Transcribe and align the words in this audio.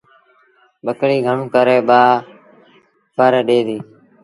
ٻڪريٚ 0.85 1.25
گھڻوݩ 1.25 1.51
ڪري 1.53 1.77
ٻآ 1.87 2.01
ڦر 3.17 3.33
ڏي 3.47 3.57
ديٚ۔ 3.67 3.83